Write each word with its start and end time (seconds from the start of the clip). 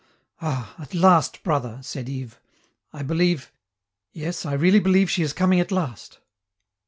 "Ah! 0.41 0.73
at 0.79 0.95
last, 0.95 1.43
brother," 1.43 1.77
said 1.83 2.09
Yves, 2.09 2.37
"I 2.91 3.03
believe 3.03 3.51
yes, 4.11 4.47
I 4.47 4.53
really 4.53 4.79
believe 4.79 5.11
she 5.11 5.21
is 5.21 5.31
coming 5.31 5.59
at 5.59 5.71
last." 5.71 6.17